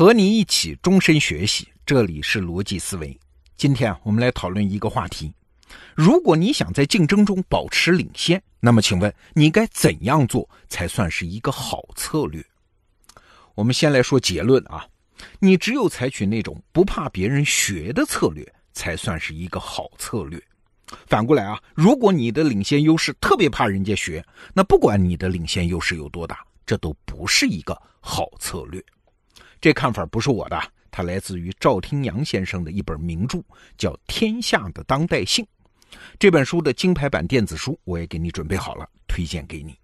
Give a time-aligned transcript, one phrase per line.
[0.00, 3.14] 和你一起终身学习，这里是逻辑思维。
[3.58, 5.30] 今天，我们来讨论一个话题：
[5.94, 12.42] 如果你想在竞争中保持领先，那么请问你该怎样做才算是一个好策略？
[13.54, 14.86] 我们先来说结论啊，
[15.38, 20.42] 你只有采取那种不怕别人学的策略，才算是一个好策略。
[21.08, 28.82] 反过来啊，如果你的领先优势特别怕人家学，那不管你的领先优势有多大，这都不是一个好策略。
[29.60, 30.58] 这看法不是我的，
[30.90, 33.42] 它来自于赵廷阳先生的一本名著，
[33.76, 35.44] 叫《天下的当代性》。
[36.18, 39.76] 这本书的金牌版电子书我也给你准备好了，推荐给你。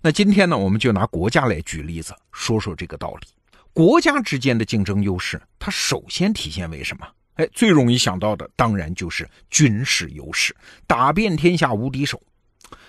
[0.00, 3.26] 那今天呢，我们就拿国家来举例子，说说这个道理。
[3.72, 7.08] 国家之间的竞争优势，它首先体现为什么？
[7.34, 10.54] 哎，最容易想到的当然就是军事优势，
[10.86, 12.22] 打遍天下无敌手。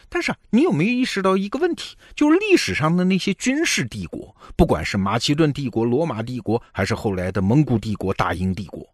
[0.09, 1.95] 但是，你有没有意识到一个问题？
[2.15, 8.85] 就是历史上的那些军事帝国，不管是马其顿帝国、罗马帝国，还是后来的蒙古帝国、大英帝国，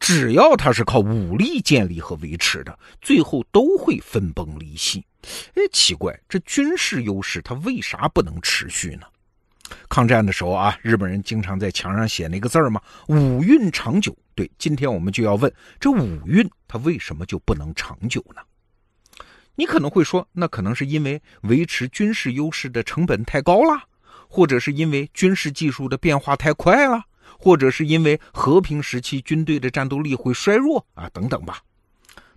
[0.00, 5.04] 只要它是靠武力建立和维持的，最后都会分崩离析。
[5.54, 9.06] 哎，奇怪，这军事优势它为啥不能持续呢？
[9.88, 14.14] 抗战的时候啊，日本人经常在墙上写那个字儿嘛，“五运长久”。
[14.34, 18.42] 对，今天我们就要问，这五运它为什么就不能长久呢？
[19.56, 23.82] 你可能会说，那可能是因为维持军事优势的成本太高了，
[24.28, 27.02] 或者是因为军事技术的变化太快了，
[27.38, 31.60] 或者是因为和平时期军队的战斗力会衰弱啊，等等吧。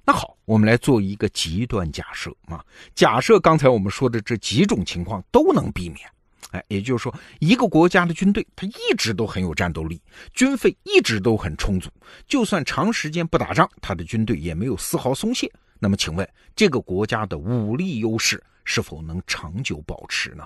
[0.06, 2.64] 那好，我们来做一个极端假设啊，
[2.96, 6.08] 假设刚才我们说的这几种情况都能避免，
[6.52, 10.00] 哎，也就是说，一个国家的军队它一直都很有战斗力，
[10.34, 11.90] 军费一直都很充足，
[12.26, 15.52] 就算长时间不打仗，他的军队也没有丝毫松懈。
[15.80, 20.46] 那么，请问这个国家的武力优势是否能长久保持呢？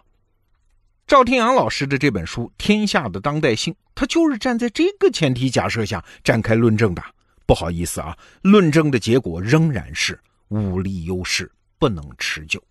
[1.08, 7.04] 赵天阳老师的这本书《天下的当代性》，他就是站在这个前提假设下展开论证的。
[7.46, 10.18] 不好意思啊，论证的结果仍然是
[10.50, 12.64] 武力优势不能持久。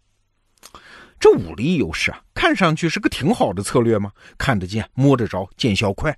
[1.18, 4.10] 这武力优势啊，看上去是个挺好的策略吗？
[4.38, 6.16] 看得见、摸得着、见效快，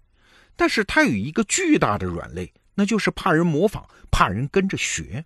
[0.55, 5.25] 但是它有一个巨大的软肋，那就是怕人模仿，怕人跟着学。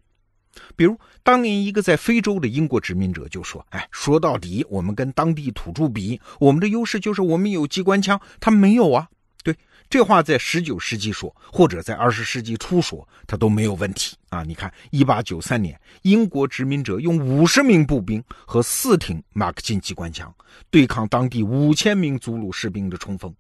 [0.75, 9.09] 比如，当年一个在非洲的英国殖民者就说：“哎，说到底，我们跟当地土著比，我们的优势就是我们有机关枪，他没有啊。”
[9.45, 9.57] 对，
[9.89, 14.43] 这话在十九世纪说，或者在二十世纪初说，他都没有问题啊。
[14.43, 20.35] 你看，一八九三年，英国殖民者用五十名步兵和四挺马克沁机关枪
[20.69, 23.33] 对抗当地五千名祖鲁士兵的冲锋，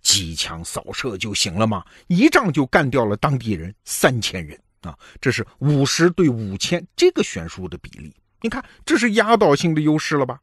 [0.00, 1.84] 机枪扫射就行了吗？
[2.06, 4.56] 一仗就干掉了当地人三千人。
[4.82, 10.40] 啊，这是五十对五千这个悬殊的比例，你看这是压倒性的优势了吧？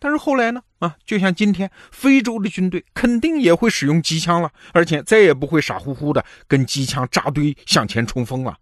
[0.00, 0.62] 但是后来呢？
[0.78, 8.56] 啊，就像今天非洲的军队肯定也会使用机枪了，而且再也不会傻乎乎的跟机枪扎堆向前冲锋了。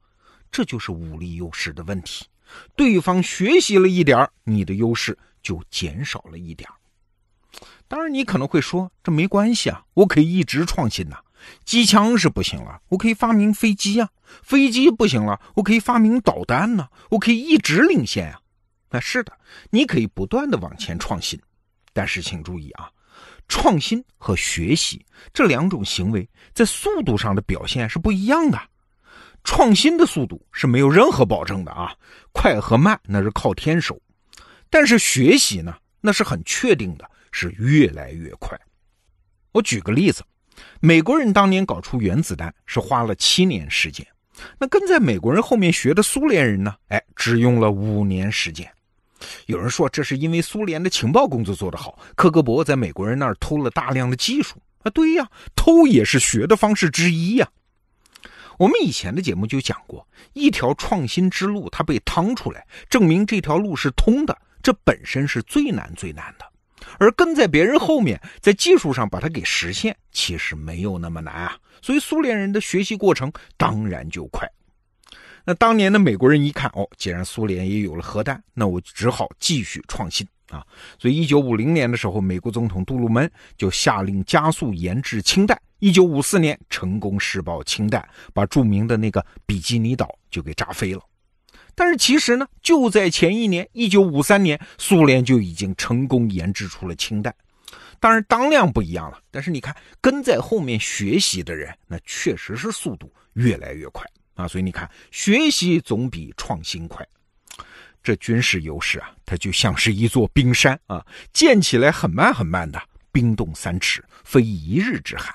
[0.51, 2.25] 这就是武力优势的问题。
[2.75, 6.67] 对方学习了一点你的优势就减少了一点
[7.87, 11.19] 当然，你可能会说这没关系啊，我可以一直创新呐。
[11.65, 14.07] 机枪是不行了，我可以发明飞机啊；
[14.43, 16.89] 飞机不行了，我可以发明导弹呢。
[17.11, 18.41] 我可以一直领先啊。
[18.91, 19.33] 那是的，
[19.71, 21.41] 你可以不断的往前创新，
[21.93, 22.89] 但是请注意啊，
[23.49, 28.61] 创新和学习这两种行为在速度上的表现是不一样的。
[29.43, 31.95] 创新的速度是没有任何保证的啊，
[32.33, 34.01] 快和慢那是靠天手，
[34.71, 38.59] 但是学习呢，那是很确定的，是越来越快。
[39.53, 40.25] 我举个例子。
[40.81, 44.07] 美国人当年搞出原子弹是花了七年时间，
[44.59, 46.75] 那跟在美国人后面学的苏联人呢？
[46.89, 48.71] 哎，只用了五年时间。
[49.47, 54.91] 有人说这是因为苏联的情报工作做得好，科格博在美国人那儿偷了大量的技术啊。
[54.91, 57.49] 对呀，偷也是学的方式之一呀。
[58.59, 66.47] 我们以前的节目就讲过，一条创新之路它被趟出来，证明这条路是通的，这本身是最难最难的。
[66.99, 71.57] 而跟在别人后面，在技术上把它给实现，其实没有那么难啊。
[71.83, 74.51] 所以苏联人的学习过程当然就快。
[75.45, 80.67] 那当年的美国人一看，哦，既然苏联也有了核弹，那我只好继续创新啊。
[80.99, 85.57] 所以一九五零年的时候，美国总统杜鲁门就下令加速研制氢弹。
[85.79, 91.01] 一九五四年成功试爆氢弹，把著名的那个比基尼岛就给炸飞了。
[91.77, 97.33] 但是其实呢，就在前一年，一九五三年，苏联就已经成功研制出了氢弹。
[98.01, 104.49] 当然当量不一样了，但是你看跟在后面学习的人，那确实是速度越来越快啊。
[104.49, 107.07] 所以你看，学习总比创新快。
[108.03, 112.81] 这军事优势啊，它就像是一座冰山啊，建起来很慢很慢的，
[113.13, 115.35] 冰冻三尺，非一日之寒。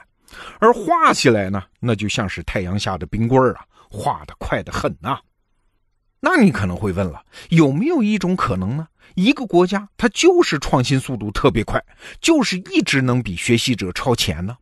[0.60, 5.20] 而画起来呢，那就像是太阳下的冰棍儿啊，画的快得很呐。
[6.24, 8.88] 那你可能会问了，有没有一种可能呢？
[9.16, 11.84] 一个国家它就是创新速度特别快，
[12.22, 14.56] 就是一直能比学习者超前呢？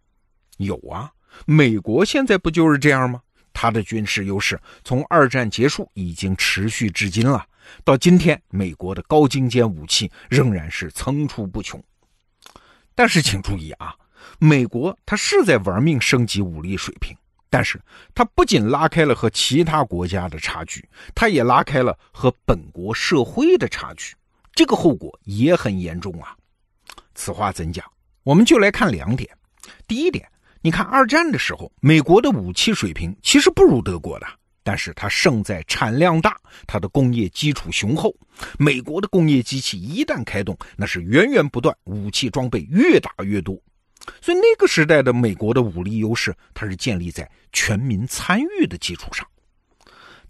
[0.57, 1.11] 有啊，
[1.45, 3.21] 美国现在不就是这样吗？
[3.51, 7.45] 它的军事优势从二战结束已经持续至今了，
[7.83, 11.83] 到今天，美国的高精尖武器仍然是层出不穷。
[12.95, 13.93] 但是请注意啊，
[14.39, 17.15] 美国它是在玩命升级武力水平，
[17.49, 17.81] 但是
[18.13, 24.13] 它不仅拉开了和其他国家的差距，它也拉开了和本国社会的差距，
[24.53, 26.35] 这个后果也很严重啊。
[27.15, 27.85] 此话怎讲？
[28.23, 29.29] 我们就来看两点。
[29.87, 30.29] 第一点。
[30.61, 34.27] 你看，二战的时候，美国的武器水平其实不如德国的，
[34.61, 36.35] 但是它胜在产量大，
[36.67, 38.13] 它的工业基础雄厚。
[38.57, 43.57] 美国的工业机器一旦开动，那是源源不断，武器装备越打越多。
[44.21, 49.27] 所以那个时代的美国的武力优势，它是建立在全民参与的基础上。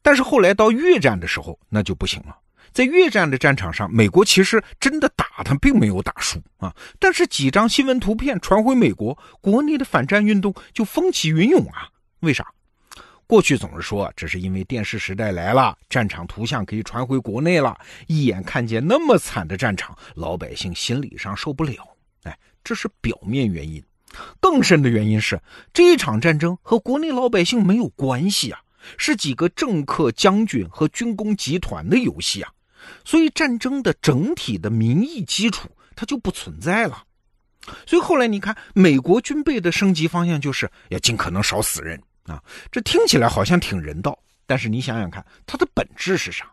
[0.02, 2.38] 但是后来到越战的时候，那就不行了。
[2.72, 11.90] 在越战的战场上，美国其实真的打他并没有打输啊，但是几张新闻图片传回美国，国内的反战运动就风起云涌啊。
[12.20, 12.46] 为啥？
[13.26, 17.78] 过去总是说这是因为电视时代来了，战场图像可以传回国内了，
[18.08, 21.76] 一眼看见那么惨的战场，老百姓心理上受不了。
[22.24, 23.84] 哎，这是表面原因，
[24.40, 25.42] 更深的原因是
[25.74, 28.60] 这一场战争和国内老百姓没有关系啊，
[28.98, 32.52] 是几个政客、将军和军工集团的游戏啊。
[33.04, 37.04] 所以战争的整体的民意基础它就不存在了。
[37.86, 42.42] 所以后来你看，美国军备的升级方向就是要尽可能少死人啊。
[42.72, 44.18] 这听起来好像挺人道，
[44.48, 46.50] 但是你想想看，它的本质是啥？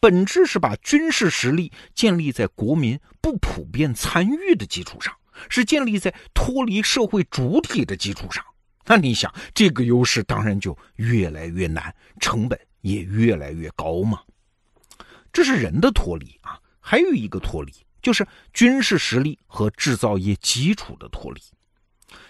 [0.00, 5.14] 本质是把军事实力建立在国民不普遍参与的基础上，
[5.48, 8.44] 是建立在脱离社会主体的基础上。
[8.86, 14.22] 那你想，这个优势当然就越来越难，成本也越来越高嘛。
[15.32, 21.40] 这是人的脱离啊，还有一个脱离，就是军事实力和制造业基础的脱离。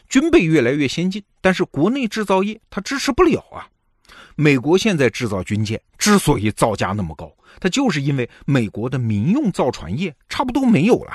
[0.09, 3.69] 军备越来越先进，但是国内制造业它支持不了啊。
[4.41, 11.13] 美国现在制造军舰之所以造价那么高，它就是因为美国的民用造船业差不多没有了，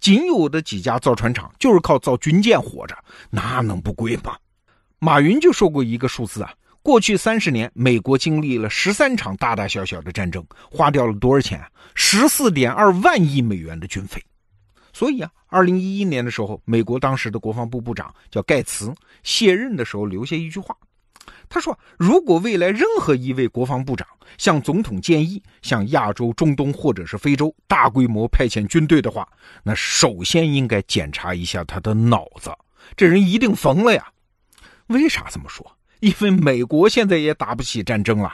[0.00, 2.98] 仅有的几家造船厂就是靠造军舰活着，
[3.30, 4.36] 那能不贵吗？
[4.98, 6.52] 马云就说过一个数字啊。
[6.82, 11.64] 过去三十年，美国经历了十三场大大小小的战争，花掉了多少钱？
[11.94, 14.20] 十四点二万亿美元的军费。
[14.92, 18.92] 所以啊，二零一一年的时候，美国当时的国防部部长叫盖茨，
[19.22, 20.76] 卸任的时候留下一句话，
[21.48, 24.06] 他说：“如果未来任何一位国防部长
[24.38, 29.28] 向总统建议向亚洲、中东或者是非洲大规模派遣军队的话，
[29.62, 32.50] 那首先应该检查一下他的脑子，
[32.96, 34.08] 这人一定疯了呀。”
[34.88, 35.76] 为啥这么说？
[36.00, 38.30] 因为美国现在也打不起战争了，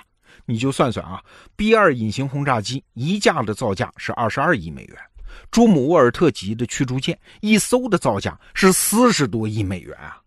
[0.47, 1.23] 你就算算啊
[1.55, 4.97] ，B 二隐形轰炸机一架的造价是二十二亿美元，
[5.53, 10.21] 朱姆沃尔特级的驱逐舰一艘的造价是四十多亿美元啊，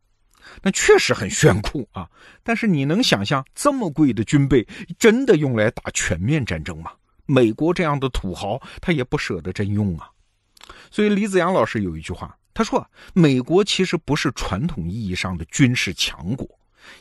[0.62, 2.10] 那确实很炫酷啊。
[2.44, 4.68] 但是你能想象这么贵的军备
[4.98, 6.92] 真的用来打全面战争吗？
[7.26, 10.10] 美国这样的土豪他也不舍得真用啊。
[10.92, 16.48] 所以李子阳老师有一句话，他说：“美国其实不是传统意义上的军事强国。”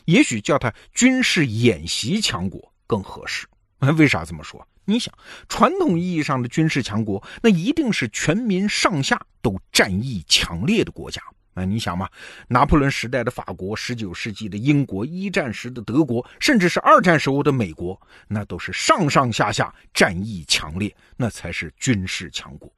[0.05, 3.45] 也许叫它军事演习强国更合适。
[3.97, 4.65] 为啥这么说？
[4.85, 5.13] 你想，
[5.49, 11.21] 传统意义上的军事强国，那一定是全民上下都战意强烈的国家。
[11.53, 12.09] 那你想嘛，
[12.47, 22.71] 拿破仑时代的法国，十九世纪的英国，一战时的德国，甚至是二战时候的美国，那都是上上下下战意强烈，那才是军事强国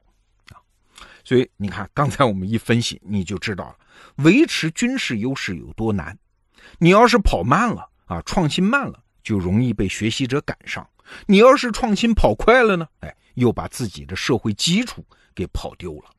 [0.50, 0.60] 啊。
[1.24, 3.76] 所以你看，刚才我们一分析，你就知道了，
[4.16, 6.16] 维持军事优势有多难。
[6.78, 10.84] 你要是跑慢了啊，创新慢了，就容易被学习者赶上；
[11.26, 15.04] 你要是创新跑快了呢，哎，又把自己的社会基础
[15.34, 16.10] 给跑丢了。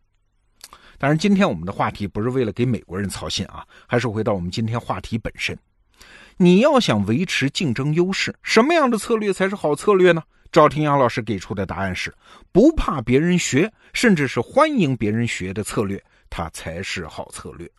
[0.98, 5.58] 当然，今天我们的话题不是为了给美国人操心啊，还是回到我们今天话题本身。
[6.38, 10.24] 你要想维持竞争优势，什么样的策略才是好策略呢？
[10.52, 12.14] 赵廷阳老师给出的答案是：
[12.52, 17.70] 不怕别人学，甚至是欢迎别人学的策略，它才是好策略。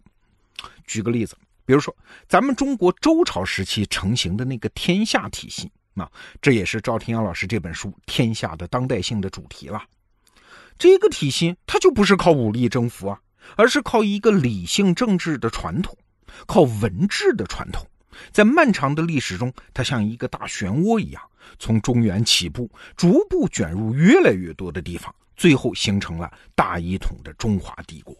[0.84, 1.36] 举个例子。
[1.64, 1.94] 比如说，
[2.26, 6.10] 咱们中国周朝时期成型的那个天下体系，啊，
[6.40, 9.82] 这也是赵廷阳老师这本书《天下的当代性》的主题了。
[10.78, 13.20] 这个体系它就不是靠武力征服啊，
[13.56, 15.96] 而是靠一个理性政治的传统，
[16.46, 17.84] 靠文治的传统。
[18.32, 21.22] 在漫长的历史中，它像一个大漩涡一样，
[21.58, 28.16] 从中原起步，逐步卷入越来越多的地方，最后形成了大一统的中华帝国。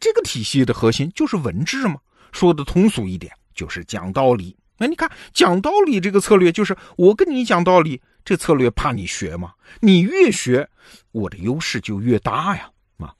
[0.00, 1.96] 这个体系的核心就是文治嘛。
[2.32, 4.56] 说的通俗一点，就是讲道理。
[4.78, 9.52] 那你看，讲道理这个策略，就是我跟你讲道理，这策略怕你学吗？
[9.80, 10.68] 你越学，
[11.10, 12.70] 我的优势就越大呀。
[12.98, 13.14] 啊，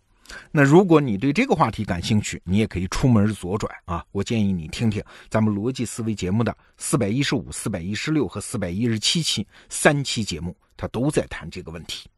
[0.50, 4.04] 那如果你对这个话题感兴趣，你也可以出门左转啊。
[4.12, 12.08] 我建议你听听咱们逻辑思维节目的四百一十五、四百一十六和四百一十七期三期节目，它都在谈这个问题。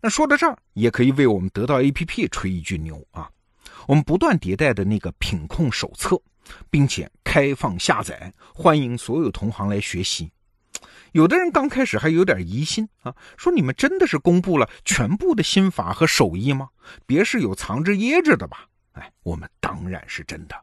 [0.00, 3.28] 那说到这儿，也可以为我们得到 APP 吹一句牛啊！
[3.88, 6.20] 我们不断迭代的那个品控手册，
[6.70, 10.30] 并且开放下载，欢迎所有同行来学习。
[11.12, 16.68] 有的人刚开始还有点疑心啊，说你们真的是公布了全部的心法和手艺吗？
[17.06, 18.66] 别是有藏着掖着的吧？
[18.92, 20.56] 哎，我们当然是真的。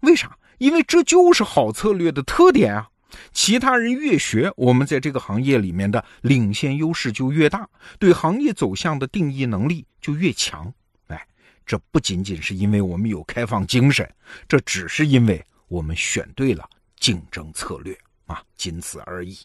[0.00, 0.36] 为啥？
[0.58, 2.88] 因为这就是好策略的特点啊！
[3.32, 7.68] 其他人越学，我们在这个行业里面的领先优势就越大，
[7.98, 10.72] 对行业走向的定义能力就越强。
[11.08, 11.26] 哎，
[11.66, 14.08] 这不仅仅是因为我们有开放精神，
[14.48, 16.68] 这只是因为我们选对了
[16.98, 19.38] 竞争策略啊，仅此而已。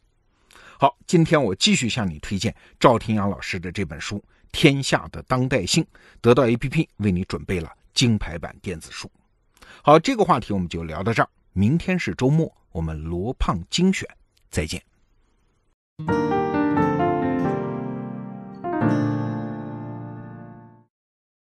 [0.79, 4.17] 好，今天我继续向你推荐赵天阳老师的这本书
[4.51, 5.83] 《天下的当代性》，
[6.21, 9.12] 得到 APP 为你准备了金牌版电子书。
[9.81, 12.53] 好，这个话题我们就聊到这儿，明天是周末。
[12.71, 14.07] 我们罗胖精选，
[14.51, 14.81] 再见。